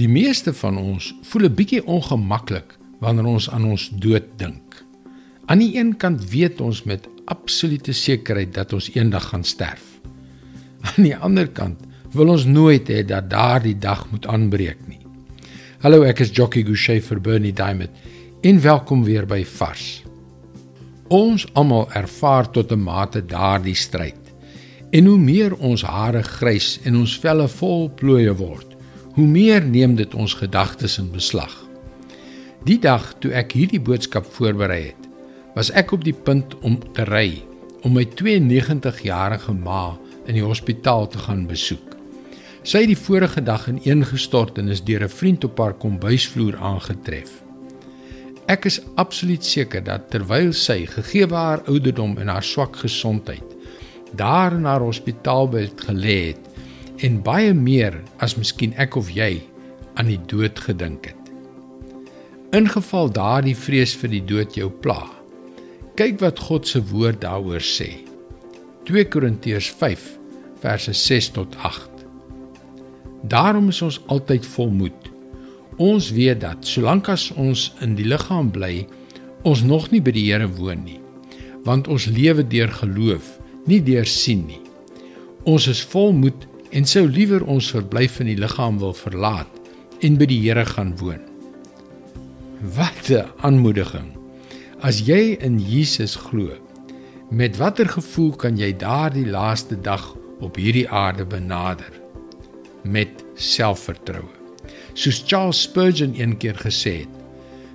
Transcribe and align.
Die 0.00 0.08
meeste 0.08 0.54
van 0.56 0.78
ons 0.80 1.10
voel 1.28 1.42
'n 1.44 1.54
bietjie 1.54 1.84
ongemaklik 1.84 2.78
wanneer 3.04 3.24
ons 3.24 3.50
aan 3.50 3.64
ons 3.64 3.90
dood 3.92 4.24
dink. 4.36 4.84
Aan 5.46 5.58
die 5.58 5.76
een 5.76 5.96
kant 5.96 6.30
weet 6.30 6.60
ons 6.60 6.82
met 6.84 7.08
absolute 7.24 7.92
sekerheid 7.92 8.54
dat 8.54 8.72
ons 8.72 8.88
eendag 8.94 9.28
gaan 9.28 9.44
sterf. 9.44 10.00
Aan 10.80 11.04
die 11.04 11.16
ander 11.16 11.48
kant 11.48 11.84
wil 12.12 12.28
ons 12.28 12.44
nooit 12.44 12.88
hê 12.88 13.04
dat 13.04 13.30
daardie 13.30 13.78
dag 13.78 14.10
moet 14.10 14.26
aanbreek 14.26 14.78
nie. 14.88 15.00
Hallo, 15.80 16.02
ek 16.02 16.20
is 16.20 16.32
Jockey 16.32 16.64
Gouchee 16.64 17.02
vir 17.02 17.20
Bernie 17.20 17.52
Diamond. 17.52 17.90
En 18.40 18.60
welkom 18.60 19.04
weer 19.04 19.26
by 19.26 19.44
Vars. 19.44 20.02
Ons 21.08 21.46
almal 21.52 21.92
ervaar 21.92 22.50
tot 22.50 22.72
'n 22.72 22.82
mate 22.82 23.26
daardie 23.26 23.76
stryd. 23.76 24.32
En 24.90 25.04
hoe 25.04 25.18
meer 25.18 25.54
ons 25.56 25.82
hare 25.82 26.22
grys 26.22 26.80
en 26.84 26.96
ons 26.96 27.18
velle 27.18 27.48
vol 27.48 27.90
plooie 27.90 28.34
word, 28.34 28.70
hoe 29.14 29.26
meer 29.26 29.64
neem 29.64 29.96
dit 29.98 30.14
ons 30.14 30.34
gedagtes 30.38 30.98
in 30.98 31.10
beslag. 31.10 31.52
Die 32.68 32.78
dag 32.78 33.12
toe 33.20 33.32
ek 33.36 33.54
hierdie 33.56 33.80
boodskap 33.80 34.26
voorberei 34.36 34.82
het, 34.90 35.08
was 35.56 35.72
ek 35.76 35.94
op 35.96 36.04
die 36.06 36.14
punt 36.14 36.54
om 36.60 36.78
te 36.94 37.06
ry 37.08 37.42
om 37.82 37.94
my 37.96 38.04
92-jarige 38.04 39.54
ma 39.56 39.96
in 40.28 40.36
die 40.36 40.44
hospitaal 40.44 41.08
te 41.08 41.18
gaan 41.24 41.46
besoek. 41.48 41.96
Sy 42.62 42.82
het 42.84 42.90
die 42.92 42.98
vorige 42.98 43.40
dag 43.40 43.64
ineengestort 43.70 44.58
en 44.60 44.68
is 44.68 44.84
deur 44.84 45.04
'n 45.04 45.08
vriend 45.08 45.44
op 45.44 45.58
haar 45.58 45.74
kombuisvloer 45.74 46.56
aangetref. 46.56 47.30
Ek 48.46 48.64
is 48.64 48.80
absoluut 48.96 49.44
seker 49.44 49.84
dat 49.84 50.10
terwyl 50.10 50.52
sy 50.52 50.86
gegee 50.86 51.26
haar 51.26 51.62
ouderdom 51.66 52.18
en 52.18 52.28
haar 52.28 52.42
swak 52.42 52.76
gesondheid 52.76 53.56
daar 54.12 54.52
in 54.52 54.64
haar 54.64 54.80
hospitaalbed 54.80 55.80
gelê 55.86 56.16
het 56.26 56.49
en 57.06 57.20
baie 57.24 57.52
meer 57.56 57.96
as 58.20 58.36
miskien 58.36 58.74
ek 58.80 58.98
of 59.00 59.08
jy 59.14 59.40
aan 59.96 60.10
die 60.10 60.20
dood 60.30 60.58
gedink 60.60 61.10
het. 61.10 61.16
Ingeval 62.56 63.12
daardie 63.14 63.56
vrees 63.56 63.94
vir 63.96 64.12
die 64.12 64.24
dood 64.26 64.56
jou 64.58 64.68
pla. 64.82 65.02
Kyk 65.96 66.20
wat 66.20 66.40
God 66.42 66.68
se 66.68 66.80
woord 66.90 67.20
daaroor 67.22 67.62
sê. 67.64 67.92
2 68.88 69.06
Korintiërs 69.12 69.70
5 69.80 70.08
verse 70.60 70.92
6 70.92 71.30
tot 71.36 71.56
8. 71.56 72.04
Daarom 73.22 73.68
is 73.68 73.80
ons 73.82 74.00
altyd 74.12 74.46
vol 74.56 74.70
moed. 74.72 75.10
Ons 75.80 76.10
weet 76.12 76.40
dat 76.44 76.66
solank 76.68 77.08
as 77.12 77.30
ons 77.32 77.70
in 77.84 77.94
die 77.96 78.08
liggaam 78.08 78.50
bly, 78.52 78.86
ons 79.48 79.62
nog 79.64 79.88
nie 79.92 80.02
by 80.04 80.12
die 80.12 80.26
Here 80.28 80.48
woon 80.58 80.82
nie, 80.84 80.98
want 81.64 81.88
ons 81.88 82.08
lewe 82.12 82.44
deur 82.44 82.72
geloof, 82.82 83.38
nie 83.68 83.80
deur 83.84 84.08
sien 84.08 84.44
nie. 84.48 84.60
Ons 85.48 85.70
is 85.72 85.80
vol 85.92 86.12
moed 86.12 86.49
en 86.70 86.86
sou 86.86 87.06
liewer 87.08 87.42
ons 87.50 87.70
verblyf 87.74 88.20
in 88.22 88.30
die 88.30 88.38
liggaam 88.38 88.78
wil 88.78 88.94
verlaat 88.94 89.50
en 90.06 90.16
by 90.20 90.26
die 90.30 90.38
Here 90.44 90.64
gaan 90.68 90.94
woon. 91.00 91.22
Wat 92.76 93.10
'n 93.10 93.26
aanmoediging. 93.42 94.16
As 94.80 95.00
jy 95.00 95.36
in 95.40 95.58
Jesus 95.58 96.16
glo, 96.16 96.56
met 97.30 97.56
watter 97.56 97.88
gevoel 97.88 98.36
kan 98.36 98.56
jy 98.56 98.76
daardie 98.76 99.26
laaste 99.26 99.80
dag 99.80 100.16
op 100.40 100.56
hierdie 100.56 100.88
aarde 100.88 101.24
benader 101.24 101.92
met 102.82 103.24
selfvertroue. 103.34 104.30
Soos 104.94 105.22
Charles 105.26 105.62
Spurgeon 105.62 106.14
eendag 106.14 106.62
gesê 106.62 107.04
het: 107.04 107.14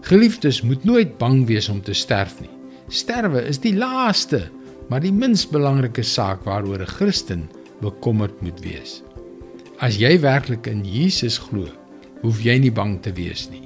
Geliefdes 0.00 0.62
moet 0.62 0.84
nooit 0.84 1.18
bang 1.18 1.46
wees 1.46 1.68
om 1.68 1.82
te 1.82 1.92
sterf 1.92 2.40
nie. 2.40 2.50
Sterwe 2.88 3.42
is 3.42 3.58
die 3.58 3.76
laaste, 3.76 4.50
maar 4.88 5.00
die 5.00 5.12
minst 5.12 5.50
belangrike 5.50 6.02
saak 6.02 6.44
waaroor 6.44 6.80
'n 6.80 6.86
Christen 6.86 7.48
bekommerd 7.84 8.40
moet 8.42 8.60
wees. 8.64 9.02
As 9.84 9.98
jy 10.00 10.16
werklik 10.22 10.66
in 10.70 10.84
Jesus 10.86 11.36
glo, 11.38 11.68
hoef 12.22 12.40
jy 12.44 12.56
nie 12.62 12.72
bang 12.72 12.96
te 13.04 13.12
wees 13.16 13.48
nie. 13.52 13.64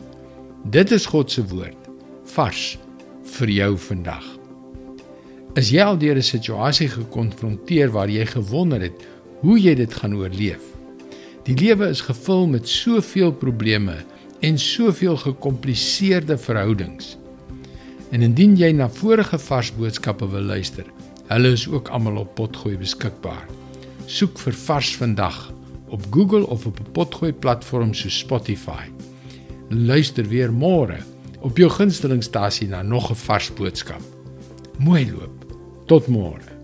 Dit 0.67 0.91
is 0.93 1.07
God 1.07 1.31
se 1.31 1.45
woord 1.47 1.89
vars 2.35 2.77
vir 3.39 3.53
jou 3.53 3.71
vandag. 3.89 4.25
Is 5.59 5.71
jy 5.73 5.83
al 5.83 5.99
deur 5.99 6.17
'n 6.17 6.23
situasie 6.23 6.89
gekonfronteer 6.89 7.91
waar 7.91 8.11
jy 8.11 8.27
gewonder 8.27 8.81
het 8.81 9.07
hoe 9.41 9.59
jy 9.59 9.75
dit 9.75 9.95
gaan 9.95 10.15
oorleef? 10.15 10.63
Die 11.45 11.57
lewe 11.57 11.89
is 11.89 12.01
gevul 12.01 12.47
met 12.47 12.69
soveel 12.69 13.33
probleme 13.33 13.97
en 14.41 14.59
soveel 14.59 15.17
gekompliseerde 15.17 16.39
verhoudings. 16.39 17.17
En 18.11 18.23
indien 18.23 18.57
jy 18.57 18.73
na 18.73 18.89
vorige 18.89 19.39
vars 19.39 19.73
boodskappe 19.77 20.29
wil 20.29 20.43
luister, 20.43 20.85
hulle 21.29 21.53
is 21.53 21.69
ook 21.69 21.89
almal 21.89 22.17
op 22.17 22.35
Potgooi 22.35 22.77
beskikbaar. 22.77 23.47
Soek 24.09 24.39
vir 24.41 24.55
Vars 24.57 24.95
vandag 24.97 25.37
op 25.93 26.07
Google 26.11 26.47
of 26.47 26.67
op 26.67 26.81
'n 26.81 26.93
Potgooi 26.93 27.33
platform 27.33 27.95
so 27.95 28.09
Spotify. 28.09 28.89
Luister 29.69 30.25
weer 30.29 30.53
môre 30.53 30.97
op 31.41 31.57
jou 31.57 31.71
gunstelingstasie 31.71 32.69
na 32.69 32.83
nog 32.83 33.11
'n 33.11 33.15
vars 33.15 33.53
boodskap. 33.53 34.03
Mooi 34.79 35.11
loop. 35.11 35.45
Tot 35.87 36.07
môre. 36.07 36.58